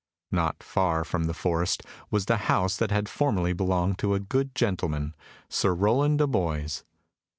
[0.31, 4.55] Not far from the forest was the house that had formerly belonged to a good
[4.55, 5.13] gentleman
[5.47, 6.83] Sir Rowland de Boys.